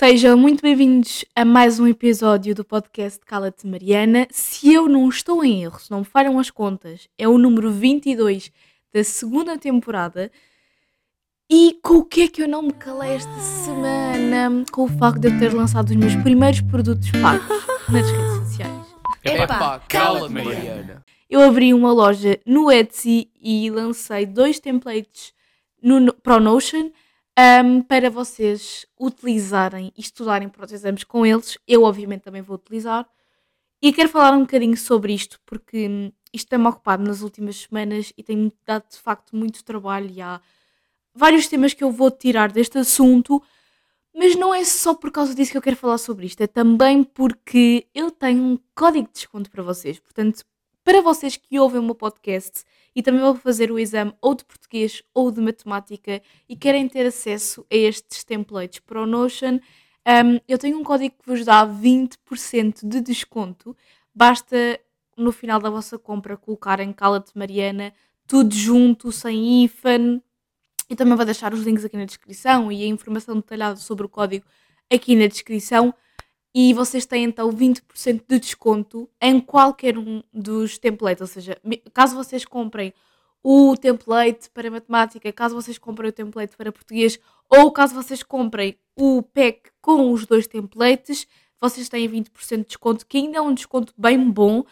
[0.00, 4.28] Sejam muito bem-vindos a mais um episódio do podcast Cala-te Mariana.
[4.30, 7.72] Se eu não estou em erro, se não me falham as contas, é o número
[7.72, 8.52] 22
[8.94, 10.30] da segunda temporada.
[11.50, 14.64] E com o que é que eu não me calei esta semana?
[14.70, 17.48] Com o facto de eu ter lançado os meus primeiros produtos pagos
[17.90, 18.86] nas redes sociais.
[19.24, 21.04] Epá, cala-te, Mariana.
[21.28, 25.32] Eu abri uma loja no Etsy e lancei dois templates
[25.82, 26.88] no, para o Notion
[27.38, 31.56] um, para vocês utilizarem e estudarem para os exames com eles.
[31.68, 33.08] Eu, obviamente, também vou utilizar.
[33.80, 38.12] E quero falar um bocadinho sobre isto, porque hum, isto tem-me ocupado nas últimas semanas
[38.16, 40.10] e tem-me dado, de facto, muito trabalho.
[40.10, 40.40] E há
[41.14, 43.40] vários temas que eu vou tirar deste assunto,
[44.14, 47.04] mas não é só por causa disso que eu quero falar sobre isto, é também
[47.04, 50.00] porque eu tenho um código de desconto para vocês.
[50.00, 50.44] Portanto,
[50.88, 52.64] para vocês que ouvem o meu podcast
[52.96, 57.04] e também vão fazer o exame ou de português ou de matemática e querem ter
[57.04, 59.58] acesso a estes templates para o Notion,
[60.06, 63.76] um, eu tenho um código que vos dá 20% de desconto.
[64.14, 64.80] Basta
[65.14, 67.92] no final da vossa compra colocarem Cala-te Mariana,
[68.26, 70.22] tudo junto, sem hífen.
[70.88, 74.08] Eu também vou deixar os links aqui na descrição e a informação detalhada sobre o
[74.08, 74.46] código
[74.90, 75.94] aqui na descrição
[76.54, 81.20] e vocês têm então 20% de desconto em qualquer um dos templates.
[81.20, 81.58] Ou seja,
[81.92, 82.92] caso vocês comprem
[83.42, 88.76] o template para matemática, caso vocês comprem o template para português ou caso vocês comprem
[88.96, 91.26] o pack com os dois templates,
[91.60, 94.64] vocês têm 20% de desconto, que ainda é um desconto bem bom.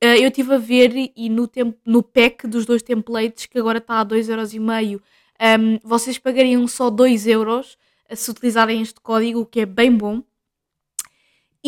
[0.00, 3.78] Eh, eu estive a ver e no, tempo, no pack dos dois templates, que agora
[3.78, 5.00] está a 2,5€, um,
[5.38, 7.76] ehm, vocês pagariam só 2€
[8.14, 10.22] se utilizarem este código, o que é bem bom.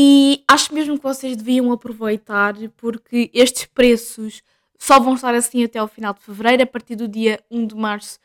[0.00, 4.44] E acho mesmo que vocês deviam aproveitar, porque estes preços
[4.78, 6.62] só vão estar assim até ao final de fevereiro.
[6.62, 8.20] A partir do dia 1 de março,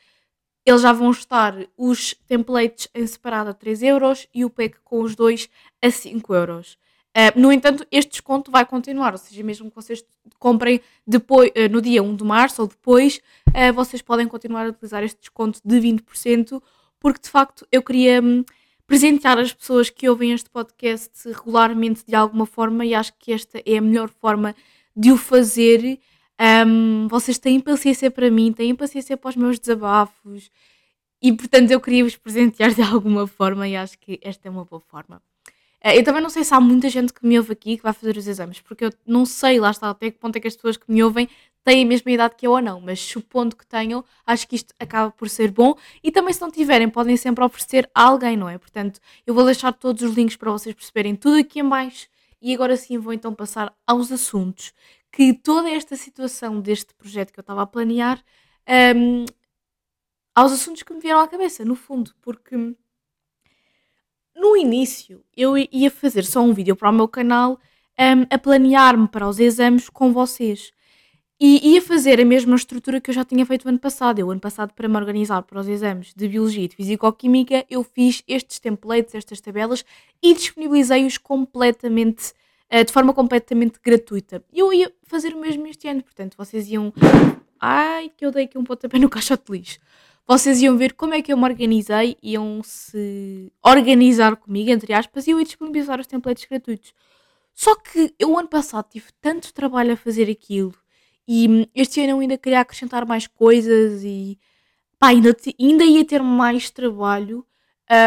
[0.63, 5.01] eles já vão estar os templates em separado a 3 euros e o pack com
[5.01, 5.49] os dois
[5.81, 6.77] a 5 euros.
[7.17, 10.05] Uh, no entanto, este desconto vai continuar, ou seja, mesmo que vocês
[10.37, 13.19] comprem depois, uh, no dia 1 de março ou depois,
[13.49, 16.61] uh, vocês podem continuar a utilizar este desconto de 20%,
[16.99, 18.21] porque de facto eu queria.
[18.21, 18.45] Hum,
[18.85, 23.61] presentear as pessoas que ouvem este podcast regularmente de alguma forma e acho que esta
[23.65, 24.55] é a melhor forma
[24.95, 25.99] de o fazer.
[26.67, 30.49] Um, vocês têm paciência para mim, têm paciência para os meus desabafos
[31.21, 34.65] e portanto eu queria vos presentear de alguma forma e acho que esta é uma
[34.65, 35.21] boa forma.
[35.83, 37.93] Uh, eu também não sei se há muita gente que me ouve aqui que vai
[37.93, 40.55] fazer os exames, porque eu não sei, lá está, até que ponto é que as
[40.55, 41.29] pessoas que me ouvem
[41.63, 44.73] têm a mesma idade que eu ou não, mas supondo que tenham, acho que isto
[44.79, 45.75] acaba por ser bom.
[46.03, 48.57] E também, se não tiverem, podem sempre oferecer a alguém, não é?
[48.57, 52.07] Portanto, eu vou deixar todos os links para vocês perceberem tudo aqui em baixo.
[52.41, 54.73] E agora sim vou então passar aos assuntos
[55.09, 58.21] que toda esta situação deste projeto que eu estava a planear,
[58.95, 59.25] um,
[60.35, 62.75] aos assuntos que me vieram à cabeça, no fundo, porque
[64.35, 67.59] no início eu ia fazer só um vídeo para o meu canal
[67.97, 70.72] um, a planear-me para os exames com vocês.
[71.45, 74.17] E ia fazer a mesma estrutura que eu já tinha feito o ano passado.
[74.17, 77.83] Eu, ano passado, para me organizar para os exames de Biologia e de Fisicoquímica, eu
[77.83, 79.83] fiz estes templates, estas tabelas
[80.21, 82.31] e disponibilizei-os completamente,
[82.73, 84.41] uh, de forma completamente gratuita.
[84.53, 86.93] E eu ia fazer o mesmo este ano, portanto, vocês iam.
[87.59, 89.79] Ai, que eu dei aqui um pontapé no caixote de lixo.
[90.25, 95.27] Vocês iam ver como é que eu me organizei, iam se organizar comigo, entre aspas,
[95.27, 96.93] e eu ia disponibilizar os templates gratuitos.
[97.53, 100.73] Só que eu, ano passado, tive tanto trabalho a fazer aquilo
[101.27, 104.39] e hum, este ano eu ainda queria acrescentar mais coisas e
[104.99, 107.45] pá, ainda, ainda ia ter mais trabalho.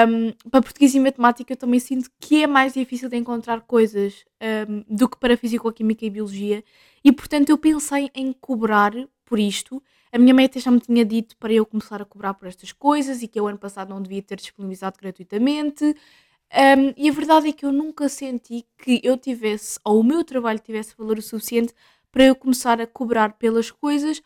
[0.09, 4.25] Um, para português e matemática eu também sinto que é mais difícil de encontrar coisas
[4.69, 6.65] um, do que para físico-química e biologia
[7.05, 8.93] e portanto eu pensei em cobrar
[9.25, 9.83] por isto.
[10.11, 13.23] A minha meta já me tinha dito para eu começar a cobrar por estas coisas
[13.23, 15.85] e que eu ano passado não devia ter disponibilizado gratuitamente.
[15.85, 20.25] Um, e a verdade é que eu nunca senti que eu tivesse, ou o meu
[20.25, 21.75] trabalho tivesse valor o suficiente
[22.17, 24.23] para eu começar a cobrar pelas coisas,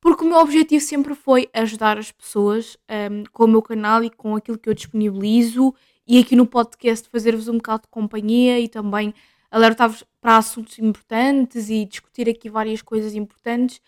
[0.00, 4.08] porque o meu objetivo sempre foi ajudar as pessoas um, com o meu canal e
[4.08, 5.74] com aquilo que eu disponibilizo
[6.06, 9.12] e aqui no podcast fazer-vos um bocado de companhia e também
[9.50, 13.80] alertar-vos para assuntos importantes e discutir aqui várias coisas importantes.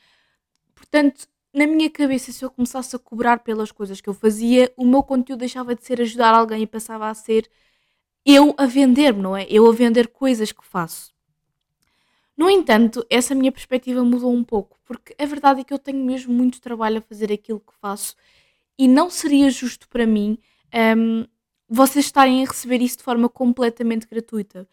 [0.74, 4.84] Portanto, na minha cabeça, se eu começasse a cobrar pelas coisas que eu fazia, o
[4.84, 7.48] meu conteúdo deixava de ser ajudar alguém e passava a ser
[8.24, 9.46] eu a vender-me, não é?
[9.48, 11.15] Eu a vender coisas que faço.
[12.36, 16.04] No entanto, essa minha perspectiva mudou um pouco, porque a verdade é que eu tenho
[16.04, 18.14] mesmo muito trabalho a fazer aquilo que faço
[18.78, 20.38] e não seria justo para mim
[20.96, 21.24] um,
[21.68, 24.68] vocês estarem a receber isso de forma completamente gratuita.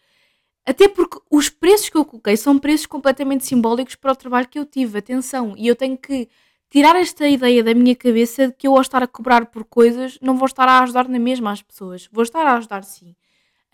[0.66, 4.58] Até porque os preços que eu coloquei são preços completamente simbólicos para o trabalho que
[4.58, 4.98] eu tive.
[4.98, 6.28] Atenção, e eu tenho que
[6.70, 10.18] tirar esta ideia da minha cabeça de que eu ao estar a cobrar por coisas
[10.20, 12.08] não vou estar a ajudar na mesma as pessoas.
[12.12, 13.14] Vou estar a ajudar sim.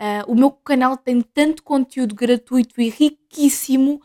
[0.00, 4.00] Uh, o meu canal tem tanto conteúdo gratuito e riquíssimo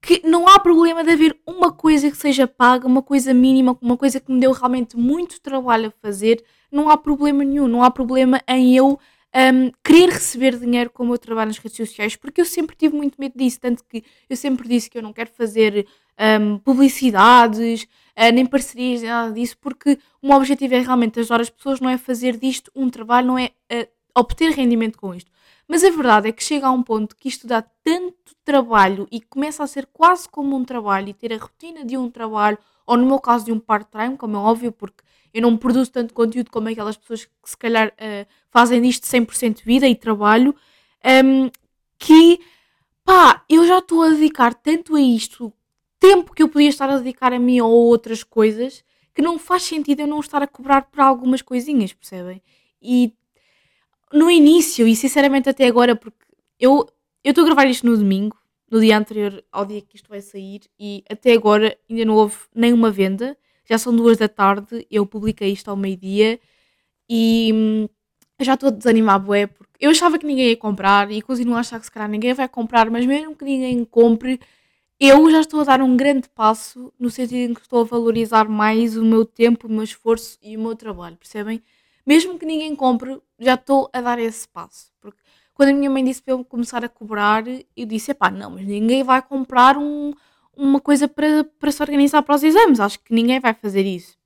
[0.00, 3.98] que não há problema de haver uma coisa que seja paga, uma coisa mínima, uma
[3.98, 6.42] coisa que me deu realmente muito trabalho a fazer.
[6.72, 8.98] Não há problema nenhum, não há problema em eu
[9.34, 13.16] um, querer receber dinheiro com meu trabalho nas redes sociais, porque eu sempre tive muito
[13.18, 13.60] medo disso.
[13.60, 15.86] Tanto que eu sempre disse que eu não quero fazer
[16.40, 21.40] um, publicidades, uh, nem parcerias, nem nada disso, porque o meu objetivo é realmente ajudar
[21.40, 25.30] as pessoas, não é fazer disto um trabalho, não é uh, obter rendimento com isto.
[25.66, 29.20] Mas a verdade é que chega a um ponto que isto dá tanto trabalho e
[29.20, 32.96] começa a ser quase como um trabalho e ter a rotina de um trabalho, ou
[32.96, 35.02] no meu caso de um part-time, como é óbvio, porque
[35.32, 39.56] eu não produzo tanto conteúdo como aquelas pessoas que se calhar uh, fazem disto 100%
[39.56, 40.54] de vida e trabalho,
[41.24, 41.50] um,
[41.98, 42.40] que
[43.04, 45.52] pá, eu já estou a dedicar tanto a isto,
[45.98, 48.84] tempo que eu podia estar a dedicar a mim ou a outras coisas,
[49.14, 52.42] que não faz sentido eu não estar a cobrar por algumas coisinhas, percebem?
[52.82, 53.14] E
[54.14, 56.24] no início e sinceramente até agora, porque
[56.58, 56.88] eu
[57.24, 58.38] estou a gravar isto no domingo,
[58.70, 62.36] no dia anterior ao dia que isto vai sair, e até agora ainda não houve
[62.54, 63.36] nenhuma venda.
[63.68, 66.38] Já são duas da tarde, eu publiquei isto ao meio-dia
[67.08, 67.88] e hum,
[68.40, 71.60] já estou a desanimar, bué, porque eu achava que ninguém ia comprar e continuo a
[71.60, 74.40] achar que se calhar ninguém vai comprar, mas mesmo que ninguém compre,
[75.00, 78.48] eu já estou a dar um grande passo no sentido em que estou a valorizar
[78.48, 81.62] mais o meu tempo, o meu esforço e o meu trabalho, percebem?
[82.06, 84.92] Mesmo que ninguém compre, já estou a dar esse passo.
[85.00, 85.18] Porque
[85.54, 88.66] quando a minha mãe disse para eu começar a cobrar, eu disse: pá, não, mas
[88.66, 90.12] ninguém vai comprar um,
[90.56, 92.80] uma coisa para, para se organizar para os exames.
[92.80, 94.16] Acho que ninguém vai fazer isso.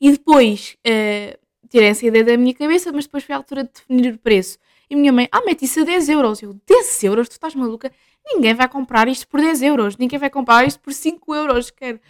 [0.00, 1.38] E depois uh,
[1.68, 4.58] tirei essa ideia da minha cabeça, mas depois foi a altura de definir o preço.
[4.88, 6.42] E minha mãe, ah, mete isso a 10 euros.
[6.42, 7.28] Eu, 10 euros?
[7.28, 7.90] Tu estás maluca?
[8.24, 9.96] Ninguém vai comprar isto por 10 euros.
[9.96, 11.70] Ninguém vai comprar isto por 5 euros.
[11.70, 12.00] Quer.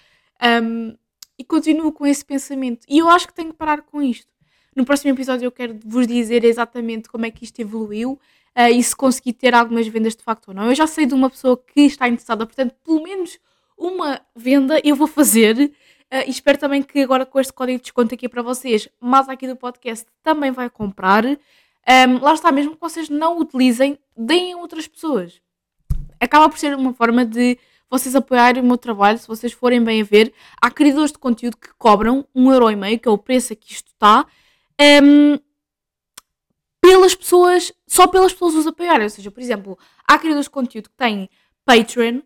[0.62, 0.94] Um,
[1.38, 2.84] e continuo com esse pensamento.
[2.88, 4.30] E eu acho que tenho que parar com isto.
[4.76, 8.82] No próximo episódio eu quero vos dizer exatamente como é que isto evoluiu uh, e
[8.82, 10.66] se consegui ter algumas vendas de facto ou não.
[10.66, 13.38] Eu já sei de uma pessoa que está interessada, portanto, pelo menos
[13.78, 15.56] uma venda eu vou fazer.
[16.12, 19.30] Uh, e espero também que agora com este código de desconto aqui para vocês, mais
[19.30, 21.24] aqui do podcast também vai comprar.
[21.24, 25.40] Um, lá está, mesmo que vocês não utilizem, deem a outras pessoas.
[26.20, 27.58] Acaba por ser uma forma de
[27.88, 30.34] vocês apoiarem o meu trabalho, se vocês forem bem a ver.
[30.60, 33.56] Há criadores de conteúdo que cobram um euro e meio, que é o preço a
[33.56, 34.26] que isto está,
[34.80, 35.38] um,
[36.80, 39.04] pelas pessoas, só pelas pessoas os apoiarem.
[39.04, 41.28] Ou seja, por exemplo, há criadores de conteúdo que têm
[41.64, 42.20] Patreon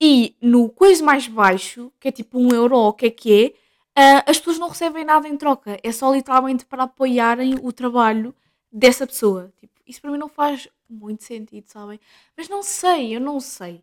[0.00, 3.54] e no coisa mais baixo, que é tipo um euro ou o que é que
[3.96, 5.78] é, uh, as pessoas não recebem nada em troca.
[5.82, 8.34] É só literalmente para apoiarem o trabalho
[8.70, 9.52] dessa pessoa.
[9.58, 11.98] Tipo, isso para mim não faz muito sentido, sabem?
[12.36, 13.82] Mas não sei, eu não sei.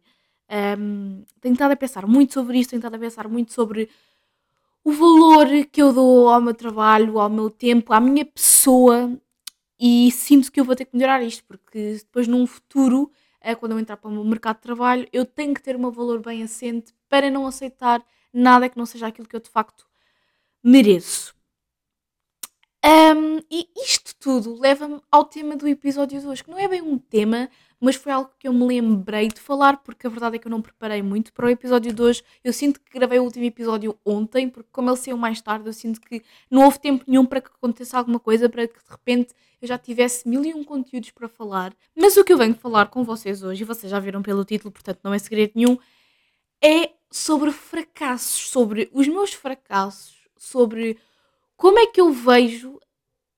[0.78, 3.90] Um, tenho estado a pensar muito sobre isto, tenho estado a pensar muito sobre
[4.84, 9.20] o valor que eu dou ao meu trabalho, ao meu tempo, à minha pessoa
[9.80, 13.12] e sinto que eu vou ter que melhorar isto, porque depois num futuro,
[13.42, 16.22] é quando eu entrar para o mercado de trabalho, eu tenho que ter um valor
[16.22, 19.88] bem assente para não aceitar nada que não seja aquilo que eu de facto
[20.64, 21.36] mereço.
[22.84, 26.82] Um, e isto tudo leva-me ao tema do episódio de hoje, que não é bem
[26.82, 27.50] um tema,
[27.82, 30.52] mas foi algo que eu me lembrei de falar, porque a verdade é que eu
[30.52, 32.24] não preparei muito para o episódio de hoje.
[32.44, 35.74] Eu sinto que gravei o último episódio ontem, porque como ele saiu mais tarde, eu
[35.74, 39.34] sinto que não houve tempo nenhum para que aconteça alguma coisa, para que de repente
[39.60, 41.74] eu já tivesse mil e um conteúdos para falar.
[41.96, 44.72] Mas o que eu venho falar com vocês hoje, e vocês já viram pelo título,
[44.72, 45.78] portanto não é segredo nenhum,
[46.64, 51.00] é sobre fracassos, sobre os meus fracassos, sobre
[51.58, 52.80] como é que eu vejo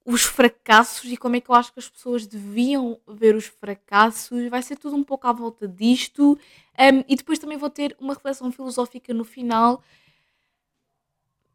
[0.06, 4.50] os fracassos e como é que eu acho que as pessoas deviam ver os fracassos.
[4.50, 6.38] Vai ser tudo um pouco à volta disto.
[6.78, 9.82] Um, e depois também vou ter uma reflexão filosófica no final.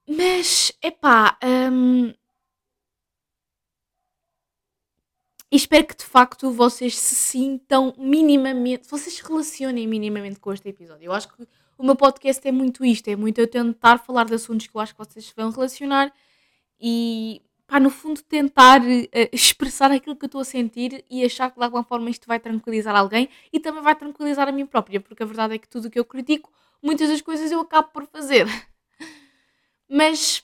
[0.07, 1.39] Mas, epá.
[1.45, 2.15] Um,
[5.51, 8.89] e espero que de facto vocês se sintam minimamente.
[8.89, 11.07] Vocês se relacionem minimamente com este episódio.
[11.07, 14.35] Eu acho que o meu podcast é muito isto: é muito eu tentar falar de
[14.35, 16.13] assuntos que eu acho que vocês vão relacionar.
[16.81, 21.51] E pá, no fundo, tentar uh, expressar aquilo que eu estou a sentir e achar
[21.51, 25.01] que de alguma forma isto vai tranquilizar alguém e também vai tranquilizar a mim própria,
[25.01, 26.51] porque a verdade é que tudo o que eu critico,
[26.83, 28.47] muitas das coisas eu acabo por fazer.
[29.89, 30.43] Mas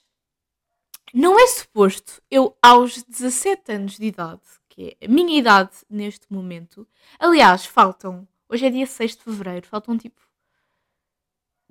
[1.14, 6.26] não é suposto eu, aos 17 anos de idade, que é a minha idade neste
[6.31, 6.87] momento,
[7.19, 10.21] aliás, faltam, hoje é dia 6 de fevereiro, faltam tipo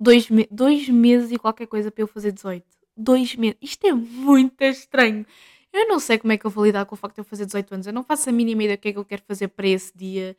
[0.00, 3.56] dois, me dois meses e qualquer coisa para eu fazer 18 dois meses.
[3.60, 5.26] Isto é muito estranho.
[5.72, 7.46] Eu não sei como é que eu vou lidar com o facto de eu fazer
[7.46, 7.86] 18 anos.
[7.86, 9.96] Eu não faço a mínima ideia do que é que eu quero fazer para esse
[9.96, 10.36] dia.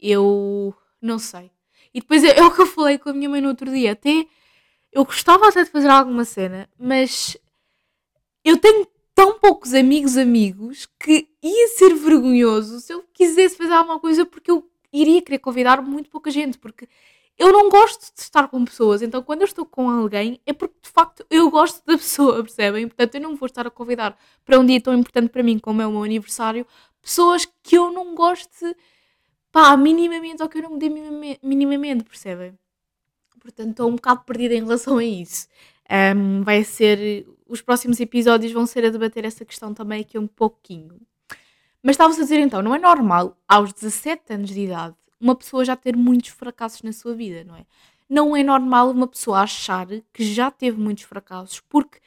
[0.00, 1.50] Eu não sei.
[1.92, 3.92] E depois é, é o que eu falei com a minha mãe no outro dia.
[3.92, 4.26] Até
[4.92, 7.36] eu gostava até de fazer alguma cena, mas
[8.44, 13.98] eu tenho tão poucos amigos amigos que ia ser vergonhoso se eu quisesse fazer alguma
[13.98, 16.88] coisa porque eu iria querer convidar muito pouca gente, porque
[17.38, 20.74] eu não gosto de estar com pessoas, então quando eu estou com alguém é porque
[20.82, 22.88] de facto eu gosto da pessoa, percebem?
[22.88, 25.80] Portanto, eu não vou estar a convidar para um dia tão importante para mim como
[25.80, 26.66] é o meu aniversário
[27.00, 28.76] pessoas que eu não goste,
[29.52, 32.58] pá, minimamente ou que eu não me dê minimamente, percebem?
[33.40, 35.48] Portanto, estou um bocado perdida em relação a isso.
[36.16, 37.26] Um, vai ser.
[37.48, 41.00] Os próximos episódios vão ser a debater essa questão também aqui um pouquinho.
[41.82, 45.64] Mas estava-se a dizer então, não é normal aos 17 anos de idade uma pessoa
[45.64, 47.66] já ter muitos fracassos na sua vida, não é?
[48.08, 51.98] Não é normal uma pessoa achar que já teve muitos fracassos, porque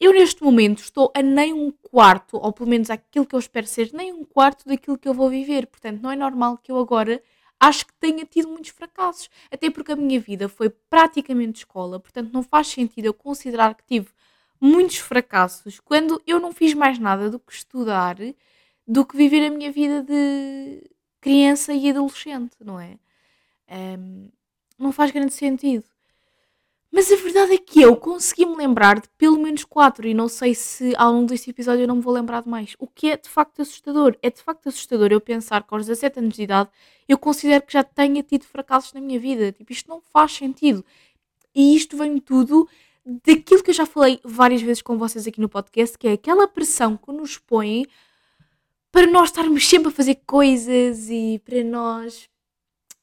[0.00, 3.66] eu neste momento estou a nem um quarto, ou pelo menos aquilo que eu espero
[3.66, 5.66] ser, nem um quarto daquilo que eu vou viver.
[5.66, 7.22] Portanto, não é normal que eu agora
[7.60, 9.30] acho que tenha tido muitos fracassos.
[9.50, 13.84] Até porque a minha vida foi praticamente escola, portanto, não faz sentido eu considerar que
[13.84, 14.08] tive
[14.60, 18.16] muitos fracassos quando eu não fiz mais nada do que estudar,
[18.86, 20.82] do que viver a minha vida de
[21.24, 22.98] criança e adolescente, não é?
[23.98, 24.28] Um,
[24.78, 25.82] não faz grande sentido.
[26.92, 30.54] Mas a verdade é que eu consegui-me lembrar de pelo menos quatro, e não sei
[30.54, 32.76] se ao longo deste episódio eu não me vou lembrar de mais.
[32.78, 34.18] O que é de facto assustador.
[34.22, 36.68] É de facto assustador eu pensar que aos 17 anos de idade
[37.08, 39.50] eu considero que já tenha tido fracassos na minha vida.
[39.50, 40.84] Tipo, isto não faz sentido.
[41.54, 42.68] E isto vem tudo
[43.26, 46.46] daquilo que eu já falei várias vezes com vocês aqui no podcast, que é aquela
[46.46, 47.86] pressão que nos põe
[48.94, 52.30] para nós estarmos sempre a fazer coisas e para nós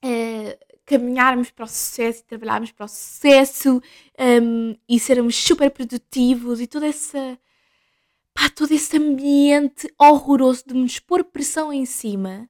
[0.02, 3.82] é, caminharmos para o sucesso e trabalharmos para o sucesso
[4.42, 7.38] um, e sermos super produtivos e toda essa
[8.34, 12.50] pá, todo esse ambiente horroroso de nos pôr pressão em cima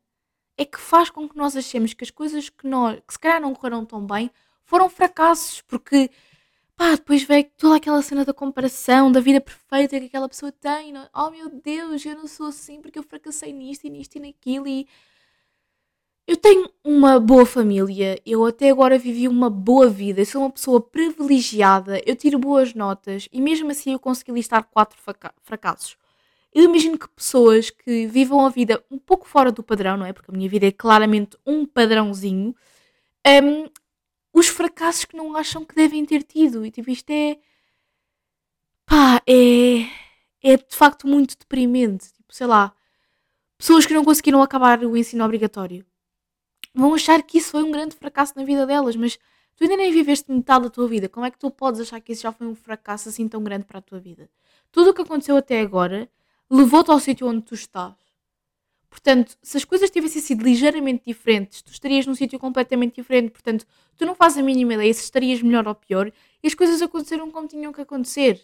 [0.56, 3.42] é que faz com que nós achemos que as coisas que nós que se calhar
[3.42, 4.30] não correram tão bem
[4.66, 6.12] foram fracassos porque
[6.82, 10.92] pá, depois veio toda aquela cena da comparação, da vida perfeita que aquela pessoa tem.
[10.92, 11.08] Não?
[11.14, 14.68] Oh meu Deus, eu não sou assim porque eu fracassei nisto e nisto e naquilo.
[14.68, 14.88] E
[16.26, 20.50] eu tenho uma boa família, eu até agora vivi uma boa vida, eu sou uma
[20.50, 24.98] pessoa privilegiada, eu tiro boas notas e mesmo assim eu consegui listar quatro
[25.44, 25.98] fracassos.
[26.52, 30.14] Eu imagino que pessoas que vivam a vida um pouco fora do padrão, não é?
[30.14, 32.56] Porque a minha vida é claramente um padrãozinho,
[33.44, 33.70] um,
[34.34, 36.66] os fracassos que não acham que devem ter tido.
[36.66, 37.38] E tipo, isto é.
[38.86, 39.82] pá, é.
[40.44, 42.12] é de facto muito deprimente.
[42.14, 42.74] Tipo, sei lá.
[43.58, 45.86] Pessoas que não conseguiram acabar o ensino obrigatório
[46.74, 49.18] vão achar que isso foi um grande fracasso na vida delas, mas
[49.56, 51.10] tu ainda nem viveste metade da tua vida.
[51.10, 53.66] Como é que tu podes achar que isso já foi um fracasso assim tão grande
[53.66, 54.30] para a tua vida?
[54.72, 56.10] Tudo o que aconteceu até agora
[56.50, 57.94] levou-te ao sítio onde tu estás.
[58.92, 63.32] Portanto, se as coisas tivessem sido ligeiramente diferentes, tu estarias num sítio completamente diferente.
[63.32, 66.12] Portanto, tu não fazes a mínima ideia se estarias melhor ou pior
[66.44, 68.42] e as coisas aconteceram como tinham que acontecer.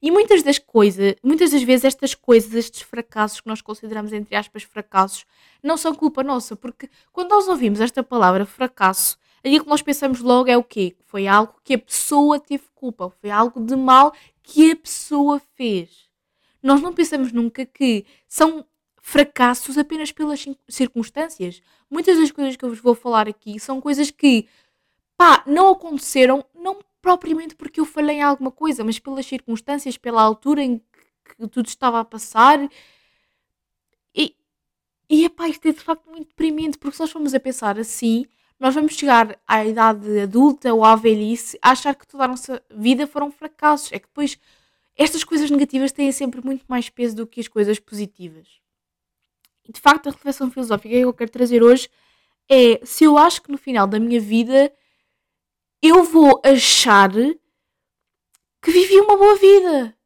[0.00, 4.36] E muitas das coisas, muitas das vezes estas coisas, estes fracassos que nós consideramos entre
[4.36, 5.26] aspas fracassos,
[5.60, 10.20] não são culpa nossa, porque quando nós ouvimos esta palavra fracasso, aquilo que nós pensamos
[10.20, 10.94] logo é o quê?
[11.04, 16.08] Foi algo que a pessoa teve culpa, foi algo de mal que a pessoa fez.
[16.62, 18.64] Nós não pensamos nunca que são
[19.02, 21.62] fracassos apenas pelas circunstâncias.
[21.90, 24.46] Muitas das coisas que eu vos vou falar aqui são coisas que,
[25.16, 30.22] pá, não aconteceram, não propriamente porque eu falhei em alguma coisa, mas pelas circunstâncias, pela
[30.22, 30.78] altura em
[31.24, 32.58] que tudo estava a passar.
[34.14, 34.36] E,
[35.08, 38.26] e epá, isto é de facto muito deprimente, porque se nós formos a pensar assim,
[38.58, 42.62] nós vamos chegar à idade adulta ou à velhice a achar que toda a nossa
[42.70, 43.90] vida foram fracassos.
[43.92, 44.38] É que depois
[44.96, 48.60] estas coisas negativas têm sempre muito mais peso do que as coisas positivas
[49.72, 51.88] de facto, a reflexão filosófica que eu quero trazer hoje
[52.48, 54.72] é se eu acho que no final da minha vida
[55.82, 57.10] eu vou achar
[58.62, 59.96] que vivi uma boa vida.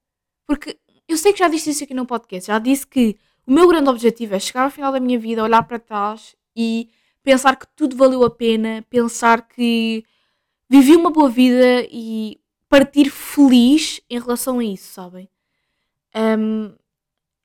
[0.47, 0.78] Porque
[1.09, 3.16] eu sei que já disse isso aqui no podcast, já disse que
[3.47, 6.88] o meu grande objetivo é chegar ao final da minha vida, olhar para trás e
[7.23, 10.04] pensar que tudo valeu a pena, pensar que
[10.68, 15.28] vivi uma boa vida e partir feliz em relação a isso, sabem?
[16.14, 16.75] Um,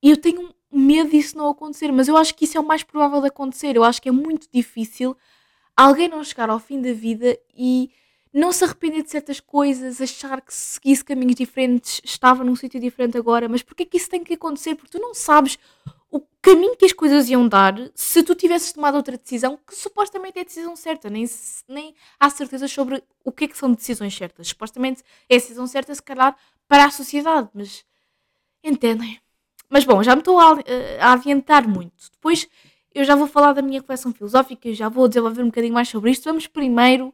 [0.02, 3.22] eu tenho medo disso não acontecer, mas eu acho que isso é o mais provável
[3.22, 3.76] de acontecer.
[3.76, 5.16] Eu acho que é muito difícil
[5.76, 7.90] alguém não chegar ao fim da vida e
[8.34, 12.80] não se arrepender de certas coisas, achar que se seguisse caminhos diferentes estava num sítio
[12.80, 14.76] diferente agora, mas porquê que isso tem que acontecer?
[14.76, 15.58] Porque tu não sabes
[16.12, 20.38] o caminho que as coisas iam dar se tu tivesses tomado outra decisão que supostamente
[20.38, 21.26] é a decisão certa, nem,
[21.68, 24.48] nem há certeza sobre o que é que são decisões certas.
[24.50, 26.36] Supostamente é a decisão certa, se calhar,
[26.68, 27.84] para a sociedade, mas
[28.64, 29.20] entendem?
[29.70, 32.12] Mas bom, já me estou a, eh, a adiantar muito.
[32.12, 32.48] Depois
[32.94, 36.12] eu já vou falar da minha reflexão filosófica, já vou desenvolver um bocadinho mais sobre
[36.12, 36.24] isto.
[36.26, 37.14] Vamos primeiro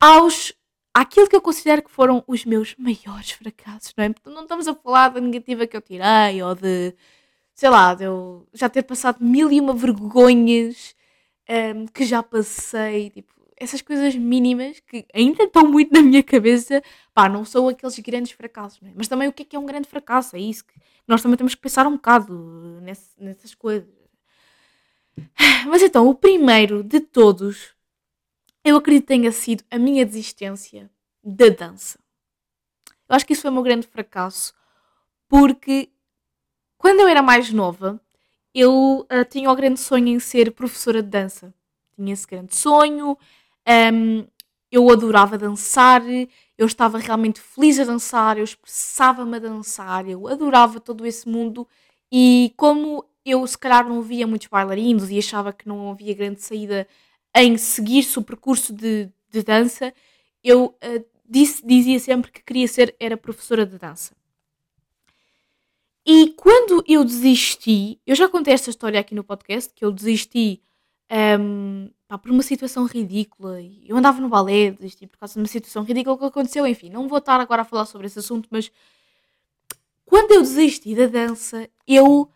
[0.00, 0.52] aos
[0.94, 4.10] àquilo que eu considero que foram os meus maiores fracassos, não é?
[4.10, 6.94] Porque não estamos a falar da negativa que eu tirei ou de,
[7.54, 10.94] sei lá, de eu já ter passado mil e uma vergonhas
[11.76, 16.82] um, que já passei, tipo, essas coisas mínimas que ainda estão muito na minha cabeça,
[17.14, 18.92] pá, não são aqueles grandes fracassos, não é?
[18.96, 20.36] Mas também o que é que é um grande fracasso?
[20.36, 20.74] É isso que
[21.06, 22.32] nós também temos que pensar um bocado
[22.82, 23.88] nesse, nessas coisas.
[25.68, 27.74] Mas então, o primeiro de todos
[28.64, 30.88] eu acredito que tenha sido a minha desistência
[31.22, 31.98] da dança.
[33.08, 34.54] Eu acho que isso foi o meu grande fracasso,
[35.28, 35.90] porque
[36.78, 38.00] quando eu era mais nova,
[38.54, 41.52] eu uh, tinha o grande sonho em ser professora de dança.
[41.96, 43.18] Tinha esse grande sonho,
[43.92, 44.26] um,
[44.72, 46.02] eu adorava dançar,
[46.56, 51.68] eu estava realmente feliz a dançar, eu expressava-me a dançar, eu adorava todo esse mundo
[52.10, 56.40] e como eu se calhar não via muitos bailarinos e achava que não havia grande
[56.40, 56.88] saída
[57.36, 59.92] em seguir-se o percurso de, de dança,
[60.42, 64.14] eu uh, disse, dizia sempre que queria ser era professora de dança.
[66.04, 70.60] E quando eu desisti, eu já contei esta história aqui no podcast, que eu desisti
[71.38, 73.58] um, pá, por uma situação ridícula.
[73.84, 76.66] Eu andava no balé, desisti por causa de uma situação ridícula que aconteceu.
[76.66, 78.70] Enfim, não vou estar agora a falar sobre esse assunto, mas
[80.04, 82.30] quando eu desisti da dança, eu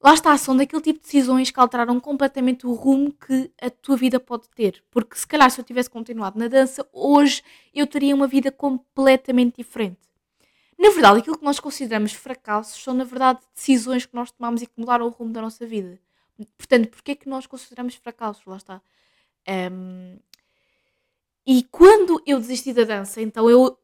[0.00, 3.96] lá está, são daquele tipo de decisões que alteraram completamente o rumo que a tua
[3.96, 4.84] vida pode ter.
[4.88, 7.42] Porque se calhar se eu tivesse continuado na dança, hoje
[7.74, 9.98] eu teria uma vida completamente diferente.
[10.78, 14.66] Na verdade, aquilo que nós consideramos fracassos são, na verdade, decisões que nós tomamos e
[14.66, 15.98] que mudaram o rumo da nossa vida.
[16.56, 18.46] Portanto, porquê é que nós consideramos fracassos?
[18.46, 18.80] Lá está.
[19.48, 20.18] Um,
[21.46, 23.78] e quando eu desisti da dança, então eu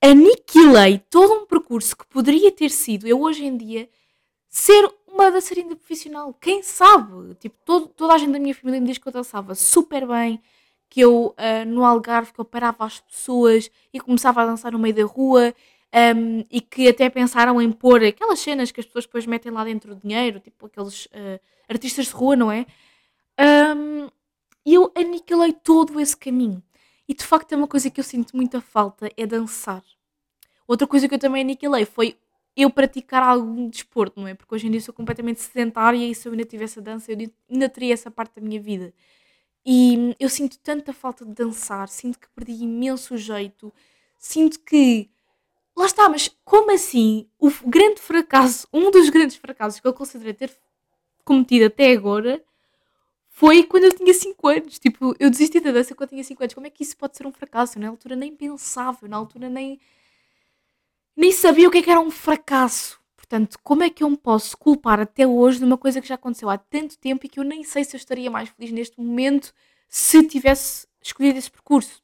[0.00, 3.88] aniquilei todo um percurso que poderia ter sido eu hoje em dia
[4.48, 6.32] ser uma dançarina profissional.
[6.34, 7.34] Quem sabe?
[7.36, 10.40] Tipo, todo, toda a gente da minha família me diz que eu dançava super bem,
[10.88, 14.78] que eu uh, no Algarve que eu parava as pessoas e começava a dançar no
[14.78, 15.52] meio da rua
[16.16, 19.64] um, e que até pensaram em pôr aquelas cenas que as pessoas depois metem lá
[19.64, 22.66] dentro o dinheiro, tipo aqueles uh, artistas de rua, não é?
[23.76, 24.08] Um,
[24.64, 26.62] e eu aniquilei todo esse caminho.
[27.06, 29.84] E de facto é uma coisa que eu sinto muita falta, é dançar.
[30.66, 32.16] Outra coisa que eu também aniquilei foi
[32.56, 34.34] eu praticar algum desporto, não é?
[34.34, 37.30] Porque hoje em dia sou completamente sedentária e se eu ainda tivesse a dança, eu
[37.50, 38.94] ainda teria essa parte da minha vida.
[39.66, 43.72] E eu sinto tanta falta de dançar, sinto que perdi imenso jeito,
[44.18, 45.10] sinto que.
[45.76, 47.28] Lá está, mas como assim?
[47.38, 50.56] O grande fracasso, um dos grandes fracassos que eu considerei ter
[51.24, 52.42] cometido até agora
[53.36, 54.78] foi quando eu tinha 5 anos.
[54.78, 56.54] Tipo, eu desisti da dança quando eu tinha 5 anos.
[56.54, 57.76] Como é que isso pode ser um fracasso?
[57.76, 59.80] Eu, na altura nem pensava, eu, na altura nem
[61.16, 63.00] nem sabia o que, é que era um fracasso.
[63.16, 66.14] Portanto, como é que eu me posso culpar até hoje de uma coisa que já
[66.14, 69.00] aconteceu há tanto tempo e que eu nem sei se eu estaria mais feliz neste
[69.00, 69.52] momento
[69.88, 72.00] se tivesse escolhido esse percurso?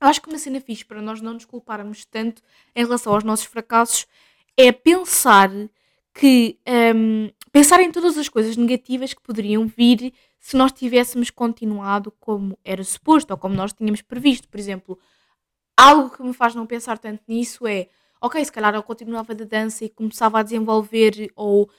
[0.00, 2.42] Eu acho que uma cena fixe para nós não nos culparmos tanto
[2.74, 4.06] em relação aos nossos fracassos
[4.56, 5.50] é pensar
[6.14, 6.58] que
[6.96, 10.12] um, pensar em todas as coisas negativas que poderiam vir
[10.44, 14.46] se nós tivéssemos continuado como era suposto ou como nós tínhamos previsto.
[14.46, 14.98] Por exemplo,
[15.74, 17.88] algo que me faz não pensar tanto nisso é
[18.20, 21.70] ok, se calhar eu continuava da dança e começava a desenvolver ou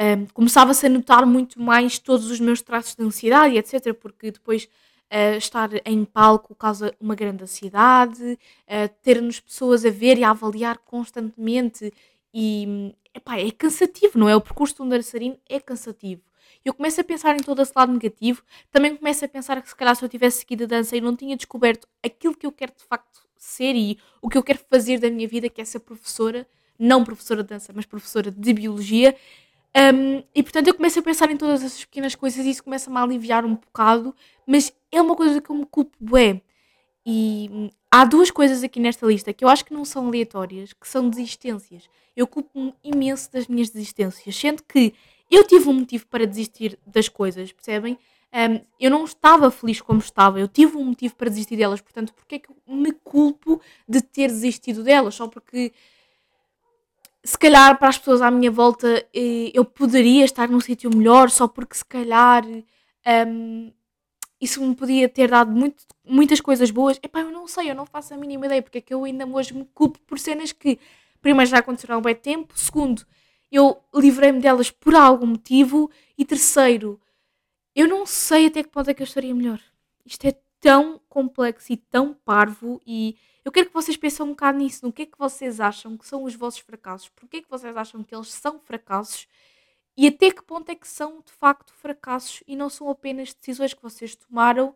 [0.00, 3.92] um, começava-se a notar muito mais todos os meus traços de ansiedade, etc.
[3.92, 10.16] Porque depois uh, estar em palco causa uma grande ansiedade, uh, ter-nos pessoas a ver
[10.16, 11.92] e a avaliar constantemente
[12.32, 14.34] e epá, é cansativo, não é?
[14.34, 16.22] O percurso de um dançarino é cansativo.
[16.64, 19.76] Eu começo a pensar em todo esse lado negativo, também começo a pensar que se
[19.76, 22.72] calhar se eu tivesse seguido a dança e não tinha descoberto aquilo que eu quero
[22.76, 25.80] de facto ser e o que eu quero fazer da minha vida, que é ser
[25.80, 26.46] professora,
[26.78, 29.14] não professora de dança, mas professora de biologia.
[29.76, 32.96] Um, e portanto eu começo a pensar em todas essas pequenas coisas e isso começa-me
[32.96, 34.14] a aliviar um bocado,
[34.46, 36.40] mas é uma coisa que eu me culpo bué.
[37.04, 40.72] E hum, há duas coisas aqui nesta lista que eu acho que não são aleatórias,
[40.72, 41.90] que são desistências.
[42.16, 44.94] Eu culpo-me imenso das minhas desistências, sendo que
[45.30, 47.98] eu tive um motivo para desistir das coisas, percebem?
[48.32, 52.12] Um, eu não estava feliz como estava, eu tive um motivo para desistir delas, portanto,
[52.12, 55.14] porque é que eu me culpo de ter desistido delas?
[55.14, 55.72] Só porque
[57.22, 61.30] se calhar para as pessoas à minha volta eh, eu poderia estar num sítio melhor,
[61.30, 62.44] só porque se calhar
[63.26, 63.72] um,
[64.40, 66.98] isso me podia ter dado muito, muitas coisas boas.
[67.02, 69.26] Epá, eu não sei, eu não faço a mínima ideia, porque é que eu ainda
[69.26, 70.78] hoje me culpo por cenas que,
[71.22, 73.06] primeiro, já aconteceram há um bem tempo, segundo,
[73.56, 77.00] eu livrei-me delas por algum motivo, e terceiro,
[77.74, 79.60] eu não sei até que ponto é que eu estaria melhor.
[80.04, 84.58] Isto é tão complexo e tão parvo e eu quero que vocês pensem um bocado
[84.58, 87.50] nisso, no que é que vocês acham que são os vossos fracassos, porque é que
[87.50, 89.28] vocês acham que eles são fracassos
[89.96, 93.74] e até que ponto é que são de facto fracassos e não são apenas decisões
[93.74, 94.74] que vocês tomaram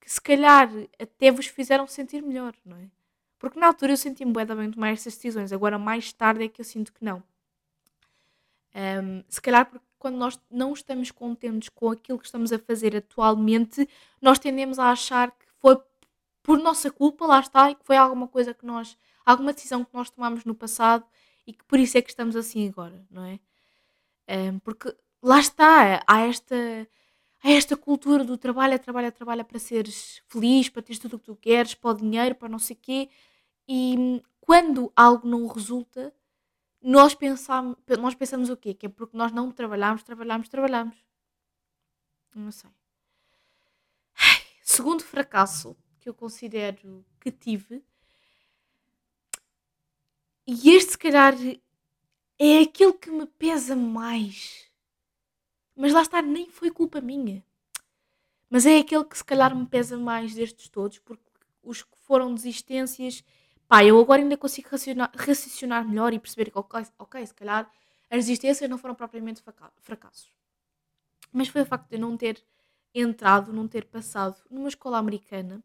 [0.00, 2.90] que se calhar até vos fizeram sentir melhor, não é?
[3.38, 6.64] Porque na altura eu senti-me bem tomar essas decisões, agora mais tarde é que eu
[6.64, 7.22] sinto que não.
[8.78, 12.94] Um, se calhar porque quando nós não estamos contentes com aquilo que estamos a fazer
[12.94, 13.88] atualmente,
[14.22, 15.76] nós tendemos a achar que foi
[16.44, 19.92] por nossa culpa, lá está, e que foi alguma coisa que nós, alguma decisão que
[19.92, 21.04] nós tomamos no passado
[21.44, 23.40] e que por isso é que estamos assim agora, não é?
[24.28, 26.54] Um, porque lá está, há esta,
[27.42, 31.24] há esta cultura do trabalho, trabalha, trabalha para seres feliz, para teres tudo o que
[31.26, 33.08] tu queres, para o dinheiro, para não sei o quê,
[33.66, 36.14] e quando algo não resulta,
[36.80, 38.74] nós pensamos, nós pensamos o quê?
[38.74, 40.96] Que é porque nós não trabalhamos, trabalhamos, trabalhamos.
[42.34, 42.70] Não sei.
[44.62, 47.84] Segundo fracasso que eu considero que tive,
[50.46, 51.34] e este se calhar
[52.38, 54.70] é aquele que me pesa mais.
[55.74, 57.44] Mas lá está, nem foi culpa minha.
[58.48, 61.22] Mas é aquele que se calhar me pesa mais destes todos, porque
[61.62, 63.22] os que foram desistências
[63.68, 67.70] Pá, eu agora ainda consigo racionar, raciocinar melhor e perceber que, ok, ok, se calhar
[68.10, 69.42] as resistências não foram propriamente
[69.82, 70.32] fracassos.
[71.32, 72.42] Mas foi o facto de eu não ter
[72.94, 75.62] entrado, não ter passado numa escola americana.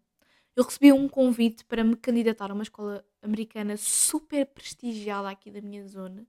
[0.56, 5.62] Eu recebi um convite para me candidatar a uma escola americana super prestigiada aqui da
[5.62, 6.28] minha zona.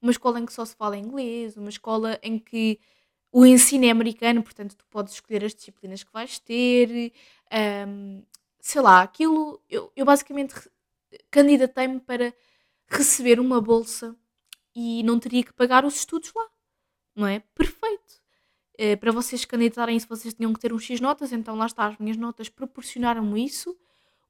[0.00, 2.80] Uma escola em que só se fala inglês, uma escola em que
[3.30, 7.12] o ensino é americano, portanto tu podes escolher as disciplinas que vais ter.
[7.88, 8.22] Um,
[8.60, 9.62] sei lá, aquilo.
[9.68, 10.54] Eu, eu basicamente
[11.30, 12.34] candidatei-me para
[12.88, 14.16] receber uma bolsa
[14.74, 16.48] e não teria que pagar os estudos lá.
[17.14, 17.40] Não é?
[17.54, 18.22] Perfeito.
[18.78, 21.86] É, para vocês candidatarem isso, vocês tinham que ter um X notas, então lá está,
[21.86, 23.76] as minhas notas proporcionaram isso,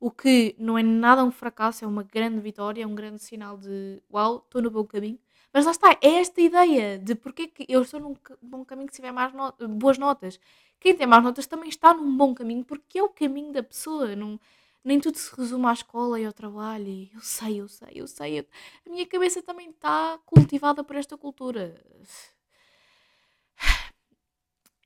[0.01, 3.57] o que não é nada um fracasso, é uma grande vitória, é um grande sinal
[3.57, 5.19] de uau, estou no bom caminho.
[5.53, 8.97] Mas lá está, é esta ideia de porque que eu estou num bom caminho se
[8.97, 9.33] tiver mais
[9.71, 10.41] boas notas.
[10.81, 14.17] Quem tem más notas também está num bom caminho, porque é o caminho da pessoa.
[14.17, 14.41] Não,
[14.85, 16.89] nem tudo se resume à escola e ao trabalho.
[16.89, 18.41] E eu sei, eu sei, eu sei.
[18.41, 18.47] Eu...
[18.87, 21.75] A minha cabeça também está cultivada por esta cultura.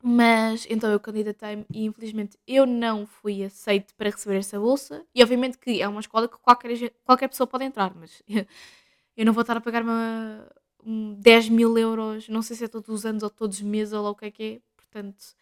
[0.03, 5.05] Mas então eu candidatei-me e infelizmente eu não fui aceito para receber essa bolsa.
[5.15, 8.23] E obviamente que é uma escola que qualquer, qualquer pessoa pode entrar, mas
[9.17, 10.47] eu não vou estar a pagar uma,
[10.85, 13.93] um 10 mil euros, não sei se é todos os anos ou todos os meses
[13.95, 14.61] ou lá o que é que é.
[14.77, 15.35] Portanto,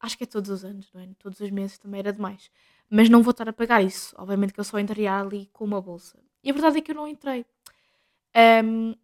[0.00, 1.08] acho que é todos os anos, não é?
[1.18, 2.50] Todos os meses também era demais
[2.94, 4.14] mas não vou estar a pagar isso.
[4.18, 6.18] Obviamente que eu só entraria ali com uma bolsa.
[6.44, 7.46] E a verdade é que eu não entrei.
[8.62, 8.94] Um,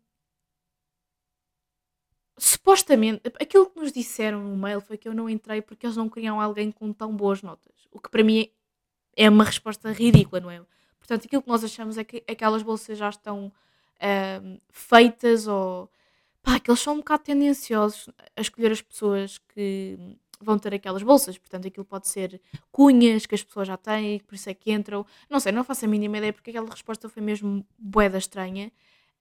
[2.36, 6.06] supostamente, aquilo que nos disseram no mail foi que eu não entrei porque eles não
[6.06, 7.88] queriam alguém com tão boas notas.
[7.90, 8.50] O que para mim
[9.16, 10.60] é uma resposta ridícula, não é?
[10.98, 13.50] Portanto, aquilo que nós achamos é que aquelas bolsas já estão
[14.42, 15.90] um, feitas ou.
[16.42, 19.98] pá, que eles são um bocado tendenciosos a escolher as pessoas que
[20.44, 21.38] vão ter aquelas bolsas.
[21.38, 25.04] Portanto, aquilo pode ser cunhas que as pessoas já têm, por isso é que entram.
[25.28, 28.72] Não sei, não faço a mínima ideia porque aquela resposta foi mesmo boeda estranha.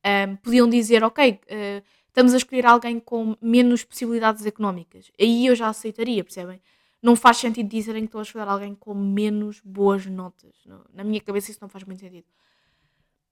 [0.06, 5.12] Um, podiam dizer, ok, uh, estamos a escolher alguém com menos possibilidades económicas.
[5.20, 6.62] Aí eu já aceitaria, percebem?
[7.02, 10.56] Não faz sentido dizerem que estou a escolher alguém com menos boas notas.
[10.94, 12.26] Na minha cabeça isso não faz muito sentido.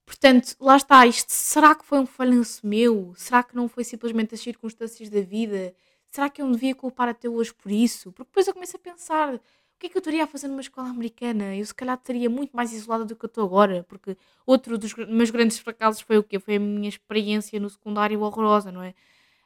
[0.06, 3.12] Portanto, lá está, isto, será que foi um falhanço meu?
[3.16, 5.74] Será que não foi simplesmente as circunstâncias da vida?
[6.16, 8.10] Será que eu me devia culpar até hoje por isso?
[8.12, 9.40] Porque depois eu começo a pensar, o
[9.78, 11.54] que é que eu estaria a fazer numa escola americana?
[11.54, 14.94] Eu se calhar estaria muito mais isolada do que eu estou agora, porque outro dos
[14.94, 16.38] meus grandes fracassos foi o quê?
[16.40, 18.94] Foi a minha experiência no secundário horrorosa, não é?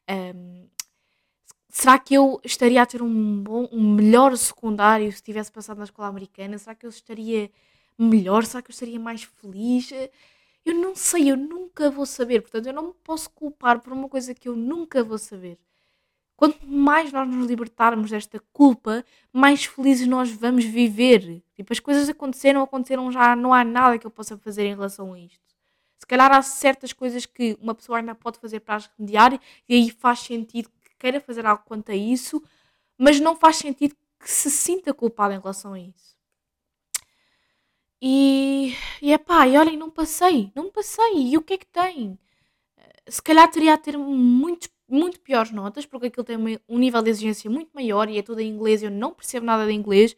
[0.09, 0.69] Um,
[1.69, 5.85] será que eu estaria a ter um, bom, um melhor secundário se tivesse passado na
[5.85, 6.57] escola americana?
[6.59, 7.51] Será que eu estaria
[7.99, 8.45] melhor?
[8.45, 9.91] Será que eu estaria mais feliz?
[10.65, 12.43] Eu não sei, eu nunca vou saber.
[12.43, 15.59] Portanto, eu não me posso culpar por uma coisa que eu nunca vou saber.
[16.41, 21.43] Quanto mais nós nos libertarmos desta culpa, mais felizes nós vamos viver.
[21.55, 25.13] Tipo, as coisas aconteceram, aconteceram já, não há nada que eu possa fazer em relação
[25.13, 25.39] a isto.
[25.99, 29.75] Se calhar há certas coisas que uma pessoa ainda pode fazer para as remediar e
[29.75, 32.43] aí faz sentido que queira fazer algo quanto a isso,
[32.97, 36.17] mas não faz sentido que se sinta culpada em relação a isso.
[38.01, 41.19] E, e é pá, e olhem, não passei, não passei.
[41.19, 42.19] E o que é que tem?
[43.07, 46.37] Se calhar teria a ter muitos muito piores notas, porque aquilo tem
[46.69, 49.67] um nível de exigência muito maior e é tudo em inglês, eu não percebo nada
[49.67, 50.17] de inglês.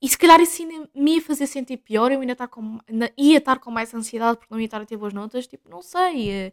[0.00, 2.78] E se calhar isso ainda me ia fazer sentir pior, eu ainda estar com,
[3.16, 5.82] ia estar com mais ansiedade porque não ia estar a ter boas notas, tipo, não
[5.82, 6.30] sei.
[6.30, 6.52] Eh,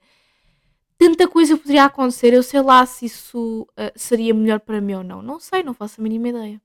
[0.98, 5.04] tanta coisa poderia acontecer, eu sei lá se isso uh, seria melhor para mim ou
[5.04, 5.22] não.
[5.22, 6.62] Não sei, não faço a mínima ideia.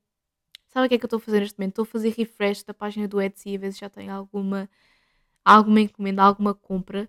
[0.68, 1.72] Sabe o que é que eu estou a fazer neste momento?
[1.72, 4.70] Estou a fazer refresh da página do Etsy a se já tem alguma,
[5.44, 7.08] alguma encomenda, alguma compra.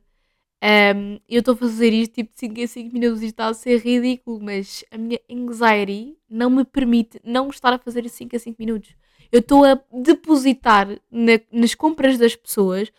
[0.63, 3.54] Um, eu estou a fazer isto tipo de 5 em 5 minutos e está a
[3.54, 8.36] ser ridículo, mas a minha anxiety não me permite não estar a fazer isso 5
[8.36, 8.95] a 5 minutos.
[9.32, 12.91] Eu estou a depositar na, nas compras das pessoas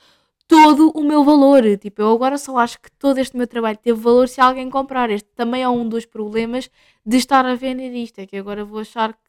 [0.48, 1.62] todo o meu valor.
[1.78, 5.10] Tipo, eu agora só acho que todo este meu trabalho teve valor se alguém comprar.
[5.10, 6.70] Este também é um dos problemas
[7.06, 8.18] de estar a vender isto.
[8.18, 9.20] É que agora vou achar que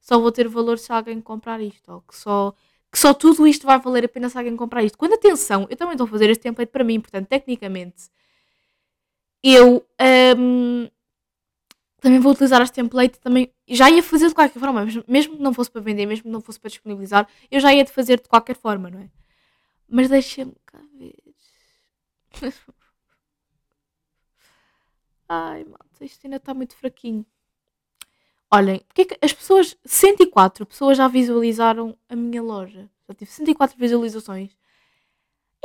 [0.00, 1.92] só vou ter valor se alguém comprar isto.
[1.92, 2.54] Ou que só,
[2.92, 4.98] que só tudo isto vai valer a pena se alguém comprar isto.
[4.98, 7.00] Quando atenção, eu também estou a fazer este template para mim.
[7.00, 8.10] Portanto, tecnicamente,
[9.42, 9.84] eu
[10.38, 10.88] um,
[12.00, 13.18] também vou utilizar este template.
[13.20, 14.86] Também, já ia fazer de qualquer forma.
[15.08, 17.84] Mesmo que não fosse para vender, mesmo que não fosse para disponibilizar, eu já ia
[17.84, 19.10] de fazer de qualquer forma, não é?
[19.88, 21.14] Mas deixa-me cá ver.
[25.28, 27.24] Ai, malta, isto ainda está muito fraquinho.
[28.54, 32.86] Olhem, porque é que as pessoas, 104 pessoas já visualizaram a minha loja.
[33.08, 34.54] Já tive 104 visualizações.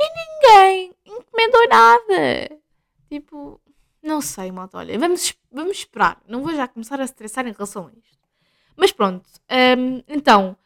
[0.00, 2.58] E ninguém encomendou nada.
[3.10, 3.60] Tipo,
[4.02, 4.78] não sei, malta.
[4.78, 6.18] Olha, vamos, vamos esperar.
[6.26, 8.26] Não vou já começar a estressar em relação a isto.
[8.74, 9.28] Mas pronto.
[9.50, 10.56] Um, então,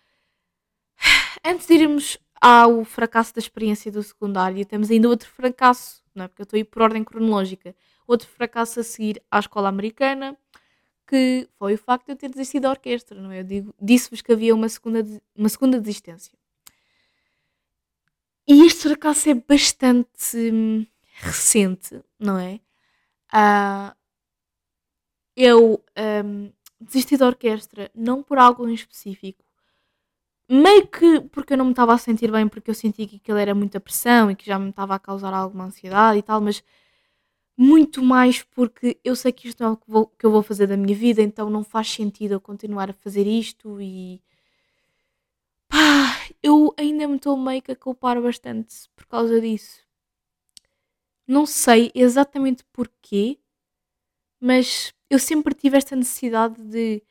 [1.45, 6.27] antes de irmos há o fracasso da experiência do secundário, temos ainda outro fracasso, não
[6.27, 6.29] é?
[6.29, 7.75] Porque eu estou aí por ordem cronológica.
[8.07, 10.39] Outro fracasso a seguir à escola americana,
[11.12, 13.40] que foi o facto de eu ter desistido da orquestra, não é?
[13.40, 16.33] Eu digo, disse-vos que havia uma segunda, uma segunda desistência.
[18.48, 22.61] E este fracasso é bastante hum, recente, não é?
[23.31, 23.94] Uh,
[25.37, 25.85] eu
[26.25, 29.44] um, desisti da orquestra não por algo em específico,
[30.48, 33.37] meio que porque eu não me estava a sentir bem, porque eu senti que aquilo
[33.37, 36.64] era muita pressão e que já me estava a causar alguma ansiedade e tal, mas
[37.62, 40.42] muito mais porque eu sei que isto não é o que, vou, que eu vou
[40.42, 44.20] fazer da minha vida, então não faz sentido eu continuar a fazer isto e.
[45.68, 45.77] pá,
[46.42, 49.81] eu ainda me estou meio que a culpar bastante por causa disso.
[51.27, 53.38] Não sei exatamente porquê,
[54.40, 57.03] mas eu sempre tive esta necessidade de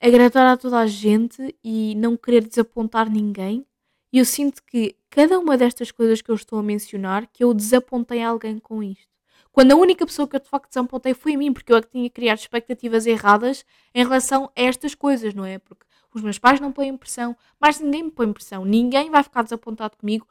[0.00, 3.66] agradar a toda a gente e não querer desapontar ninguém.
[4.12, 7.52] E eu sinto que cada uma destas coisas que eu estou a mencionar, que eu
[7.52, 9.17] desapontei alguém com isto.
[9.58, 11.82] Quando a única pessoa que eu de facto desapontei foi a mim, porque eu é
[11.82, 15.58] que tinha criado expectativas erradas em relação a estas coisas, não é?
[15.58, 19.42] Porque os meus pais não põem pressão, mas ninguém me põe pressão, ninguém vai ficar
[19.42, 20.28] desapontado comigo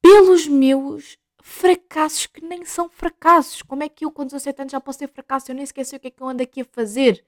[0.00, 3.62] pelos meus fracassos que nem são fracassos.
[3.62, 5.50] Como é que eu, com 17 anos, já posso ter fracasso?
[5.50, 7.24] Eu nem esqueci o que é que eu ando aqui a fazer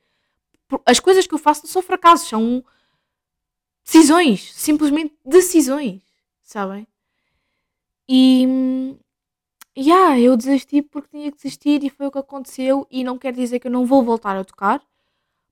[0.86, 2.64] as coisas que eu faço não são fracassos, são
[3.84, 6.00] decisões, simplesmente decisões,
[6.44, 6.86] sabem?
[8.08, 8.96] E
[9.78, 13.32] yeah, eu desisti porque tinha que desistir e foi o que aconteceu e não quer
[13.32, 14.82] dizer que eu não vou voltar a tocar.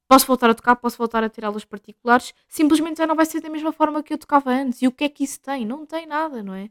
[0.09, 3.41] Posso voltar a tocar, posso voltar a ter aulas particulares, simplesmente já não vai ser
[3.41, 4.83] da mesma forma que eu tocava antes.
[4.83, 5.67] E o que é que isso tem?
[5.67, 6.71] Não tem nada, não é?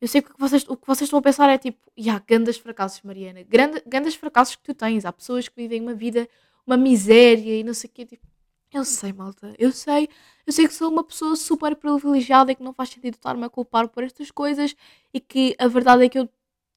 [0.00, 2.04] Eu sei que o que vocês, o que vocês estão a pensar é tipo, já,
[2.04, 3.42] yeah, grandes fracassos, Mariana.
[3.42, 5.04] Grande, grandes fracassos que tu tens.
[5.04, 6.28] Há pessoas que vivem uma vida
[6.66, 8.06] uma miséria e não sei o quê.
[8.06, 8.26] Tipo,
[8.72, 10.08] eu sei, malta, eu sei,
[10.46, 13.48] eu sei que sou uma pessoa super privilegiada e que não faz sentido estar-me a
[13.50, 14.76] culpar por estas coisas
[15.12, 16.28] e que a verdade é que eu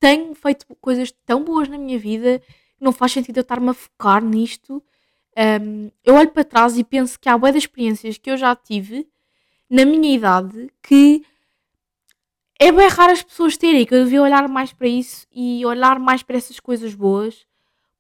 [0.04, 2.40] tenho feito coisas tão boas na minha vida
[2.78, 4.84] que não faz sentido eu estar-me a focar nisto.
[5.62, 9.08] Um, eu olho para trás e penso que há boas experiências que eu já tive
[9.70, 11.24] na minha idade que
[12.60, 15.98] é bem raro as pessoas terem, que eu devia olhar mais para isso e olhar
[16.00, 17.48] mais para essas coisas boas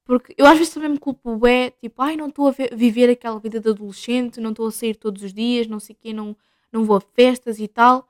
[0.03, 3.39] porque eu às vezes também me culpo, é tipo, ai, não estou a viver aquela
[3.39, 6.35] vida de adolescente, não estou a sair todos os dias, não sei o quê, não,
[6.69, 8.05] não vou a festas e tal.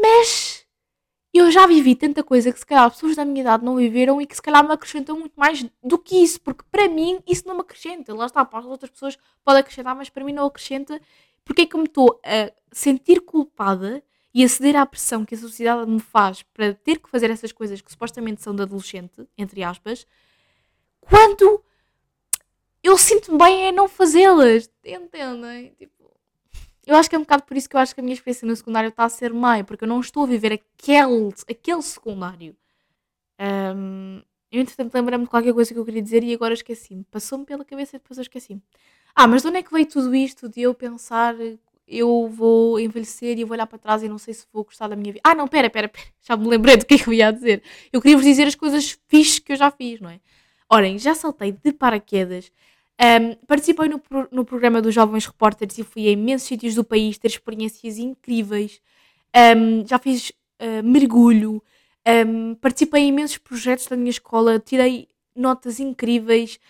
[0.00, 0.41] Mas
[1.38, 4.26] eu já vivi tanta coisa que se calhar pessoas da minha idade não viveram e
[4.26, 7.54] que se calhar me acrescentam muito mais do que isso, porque para mim isso não
[7.54, 8.14] me acrescenta.
[8.14, 11.00] Lá está, para as outras pessoas pode acrescentar, mas para mim não acrescenta.
[11.44, 14.02] Porque é que eu me estou a sentir culpada
[14.34, 17.52] e a ceder à pressão que a sociedade me faz para ter que fazer essas
[17.52, 20.06] coisas que supostamente são de adolescente, entre aspas,
[21.00, 21.62] quando
[22.82, 24.70] eu sinto bem é não fazê-las.
[24.84, 25.74] Entendem?
[25.78, 26.01] Tipo,
[26.86, 28.46] eu acho que é um bocado por isso que eu acho que a minha experiência
[28.46, 32.56] no secundário está a ser má, porque eu não estou a viver aquele, aquele secundário.
[33.40, 37.04] Um, eu, entretanto, lembrei-me de qualquer coisa que eu queria dizer e agora esqueci-me.
[37.10, 38.62] Passou-me pela cabeça e depois eu esqueci-me.
[39.14, 41.34] Ah, mas de onde é que veio tudo isto de eu pensar
[41.86, 44.88] eu vou envelhecer e eu vou olhar para trás e não sei se vou gostar
[44.88, 45.20] da minha vida?
[45.24, 46.06] Ah, não, pera, pera, pera.
[46.22, 47.62] Já me lembrei do que é eu ia dizer.
[47.92, 50.20] Eu queria vos dizer as coisas fixes que eu já fiz, não é?
[50.70, 52.50] Orem, já saltei de paraquedas.
[53.00, 54.00] Um, participei no,
[54.30, 58.80] no programa dos Jovens Repórteres e fui a imensos sítios do país ter experiências incríveis.
[59.56, 61.62] Um, já fiz uh, mergulho,
[62.26, 66.60] um, participei em imensos projetos da minha escola, tirei notas incríveis.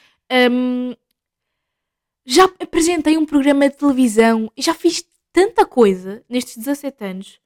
[2.25, 7.41] já apresentei um programa de televisão e já fiz tanta coisa nestes 17 anos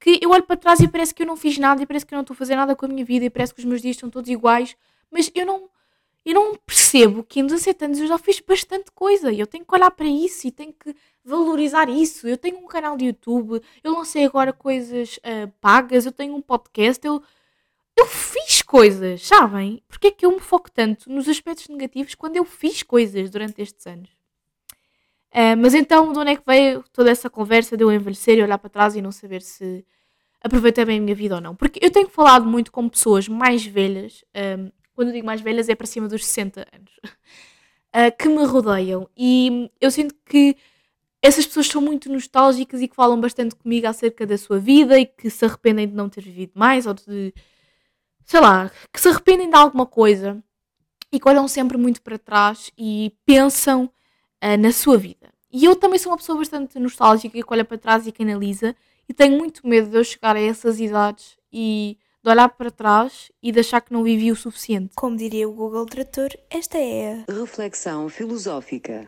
[0.00, 2.14] que eu olho para trás e parece que eu não fiz nada e parece que
[2.14, 3.82] eu não estou a fazer nada com a minha vida e parece que os meus
[3.82, 4.76] dias estão todos iguais
[5.10, 5.68] mas eu não.
[6.30, 9.74] Eu não percebo que em 17 anos eu já fiz bastante coisa eu tenho que
[9.74, 10.94] olhar para isso e tenho que
[11.26, 12.28] valorizar isso.
[12.28, 16.40] Eu tenho um canal de YouTube, eu lancei agora coisas uh, pagas, eu tenho um
[16.40, 17.22] podcast, eu,
[17.96, 19.82] eu fiz coisas, sabem?
[19.88, 23.60] Porque é que eu me foco tanto nos aspectos negativos quando eu fiz coisas durante
[23.60, 24.08] estes anos?
[25.32, 28.42] Uh, mas então, de onde é que veio toda essa conversa de eu envelhecer e
[28.42, 29.84] olhar para trás e não saber se
[30.40, 31.56] aproveitei bem a minha vida ou não?
[31.56, 34.24] Porque eu tenho falado muito com pessoas mais velhas,
[34.58, 36.90] um, quando eu digo mais velhas é para cima dos 60 anos,
[37.94, 40.56] uh, que me rodeiam e eu sinto que
[41.22, 45.06] essas pessoas são muito nostálgicas e que falam bastante comigo acerca da sua vida e
[45.06, 47.34] que se arrependem de não ter vivido mais ou de,
[48.24, 50.42] sei lá, que se arrependem de alguma coisa
[51.12, 55.32] e que olham sempre muito para trás e pensam uh, na sua vida.
[55.52, 58.74] E eu também sou uma pessoa bastante nostálgica que olha para trás e que analisa
[59.08, 63.30] e tenho muito medo de eu chegar a essas idades e de olhar para trás
[63.40, 64.90] e de achar que não vivi o suficiente.
[64.96, 69.06] Como diria o Google Trator, esta é a reflexão filosófica.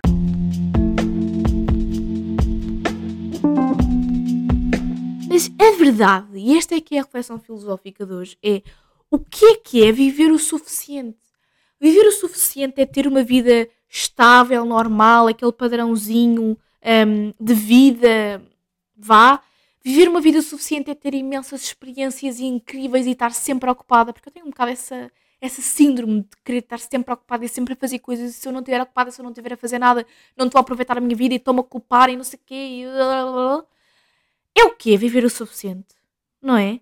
[5.29, 8.63] Mas é verdade, e esta é que é a reflexão filosófica de hoje, é
[9.11, 11.19] o que é que é viver o suficiente?
[11.81, 16.57] Viver o suficiente é ter uma vida estável, normal, aquele padrãozinho
[17.07, 18.41] um, de vida,
[18.97, 19.43] vá.
[19.83, 24.33] Viver uma vida suficiente é ter imensas experiências incríveis e estar sempre ocupada, porque eu
[24.33, 25.11] tenho um bocado essa,
[25.41, 28.53] essa síndrome de querer estar sempre ocupada e sempre a fazer coisas, e se eu
[28.53, 31.01] não estiver ocupada, se eu não estiver a fazer nada, não estou a aproveitar a
[31.01, 32.83] minha vida e estou-me a culpar e não sei o quê.
[34.57, 34.97] É o quê?
[34.97, 35.95] Viver o suficiente,
[36.43, 36.81] não é?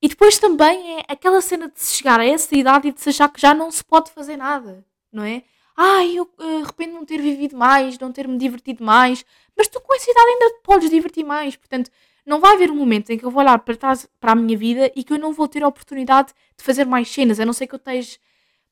[0.00, 3.08] E depois também é aquela cena de se chegar a essa idade e de se
[3.08, 5.42] achar que já não se pode fazer nada, não é?
[5.80, 9.24] Ai, eu uh, arrependo de não ter vivido mais, de não ter me divertido mais,
[9.56, 11.54] mas tu com essa idade ainda te podes divertir mais.
[11.54, 11.88] Portanto,
[12.26, 14.58] não vai haver um momento em que eu vou olhar para trás para a minha
[14.58, 17.52] vida e que eu não vou ter a oportunidade de fazer mais cenas, a não
[17.52, 18.18] ser que eu esteja,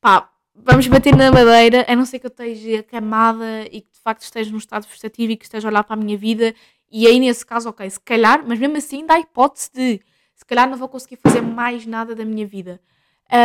[0.01, 3.99] pá, vamos bater na madeira, a não ser que eu esteja acamada e que de
[4.01, 6.53] facto esteja num estado vegetativo e que esteja a olhar para a minha vida
[6.89, 10.01] e aí, nesse caso, ok, se calhar, mas mesmo assim dá a hipótese de
[10.35, 12.79] se calhar não vou conseguir fazer mais nada da minha vida.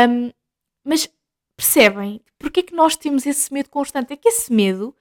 [0.09, 0.31] Um,
[0.85, 1.09] mas
[1.62, 2.20] percebem?
[2.38, 4.12] Porque é que nós temos esse medo constante?
[4.12, 4.94] É que esse medo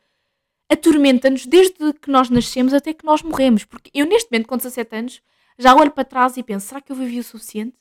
[0.69, 3.65] atormenta-nos desde que nós nascemos até que nós morremos.
[3.65, 5.21] Porque eu, neste momento, com 17 anos,
[5.58, 7.76] já olho para trás e penso: será que eu vivi o suficiente?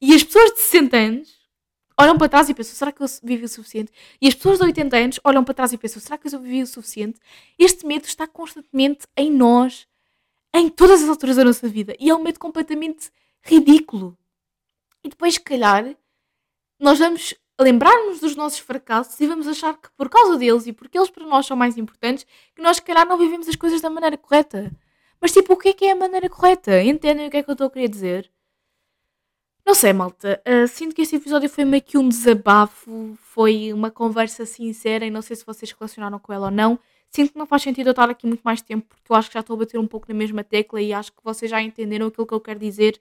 [0.00, 1.42] E as pessoas de 60 anos
[2.00, 3.92] olham para trás e pensam: será que eu vivi o suficiente?
[4.20, 6.62] E as pessoas de 80 anos olham para trás e pensam: será que eu vivi
[6.62, 7.18] o suficiente?
[7.58, 9.88] Este medo está constantemente em nós,
[10.54, 11.96] em todas as alturas da nossa vida.
[11.98, 13.10] E é um medo completamente
[13.42, 14.16] ridículo.
[15.02, 15.96] E depois, se calhar,
[16.78, 20.98] nós vamos lembrar-nos dos nossos fracassos e vamos achar que por causa deles e porque
[20.98, 23.90] eles para nós são mais importantes, que nós, se calhar, não vivemos as coisas da
[23.90, 24.70] maneira correta.
[25.20, 26.82] Mas, tipo, o que é que é a maneira correta?
[26.82, 28.30] Entendem o que é que eu estou a querer dizer?
[29.64, 30.42] Não sei, malta.
[30.46, 35.10] Uh, sinto que este episódio foi meio que um desabafo, foi uma conversa sincera e
[35.10, 36.78] não sei se vocês relacionaram com ela ou não.
[37.08, 39.34] Sinto que não faz sentido eu estar aqui muito mais tempo porque eu acho que
[39.34, 42.08] já estou a bater um pouco na mesma tecla e acho que vocês já entenderam
[42.08, 43.00] aquilo que eu quero dizer.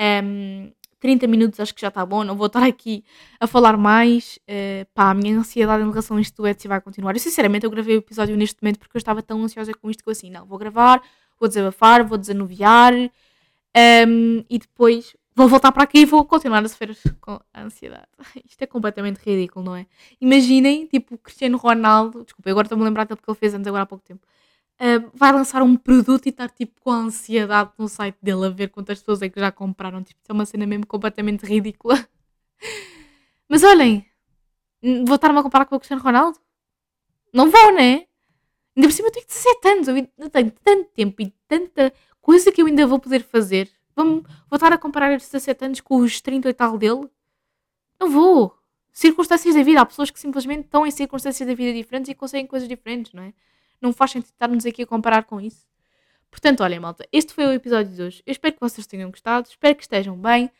[0.00, 3.04] Um, 30 minutos acho que já está bom, não vou estar aqui
[3.40, 4.38] a falar mais.
[4.48, 7.12] Uh, pá, a minha ansiedade em relação a isto do Etsy vai continuar.
[7.12, 10.00] Eu sinceramente eu gravei o episódio neste momento porque eu estava tão ansiosa com isto
[10.00, 11.02] que eu assim, não, vou gravar,
[11.40, 16.68] vou desabafar, vou desanuviar um, e depois vou voltar para aqui e vou continuar a
[16.68, 18.06] sofrer com a ansiedade.
[18.48, 19.86] Isto é completamente ridículo, não é?
[20.20, 23.82] Imaginem, tipo, Cristiano Ronaldo, desculpa, agora estou-me a lembrar dele porque ele fez antes agora
[23.82, 24.24] há pouco tempo,
[25.14, 28.68] vai lançar um produto e estar, tipo, com a ansiedade no site dele a ver
[28.68, 30.02] quantas pessoas é que já compraram.
[30.02, 32.06] Tipo, é uma cena mesmo completamente ridícula.
[33.48, 34.06] Mas olhem,
[35.06, 36.38] vou estar-me a comparar com o Cristiano Ronaldo?
[37.32, 38.06] Não vou, né?
[38.76, 42.62] Ainda por cima eu tenho 17 anos, eu tenho tanto tempo e tanta coisa que
[42.62, 46.48] eu ainda vou poder fazer Vamos voltar a comparar estes 17 anos com os 30
[46.48, 47.08] e tal dele?
[48.00, 48.56] Não vou.
[48.92, 49.80] Circunstâncias da vida.
[49.80, 53.22] Há pessoas que simplesmente estão em circunstâncias da vida diferentes e conseguem coisas diferentes, não
[53.22, 53.34] é?
[53.82, 55.66] Não faz sentido estarmos aqui a comparar com isso.
[56.30, 58.22] Portanto, olhem, malta, este foi o episódio de hoje.
[58.24, 60.50] Eu espero que vocês tenham gostado, espero que estejam bem,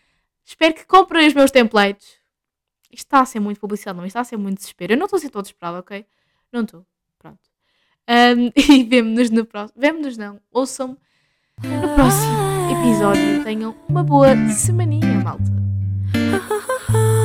[0.44, 2.20] espero que comprem os meus templates.
[2.90, 4.92] Isto está a ser muito publicidade, não, isto está a ser muito desespero.
[4.92, 6.04] Eu não estou a ser todo esperado, ok?
[6.52, 6.84] Não estou.
[7.18, 7.40] Pronto.
[8.06, 9.80] Um, e vemo-nos no próximo.
[9.80, 10.98] Vemo-nos não, ouçam-me
[11.62, 13.42] no próximo episódio.
[13.42, 15.44] Tenham uma boa semaninha, malta.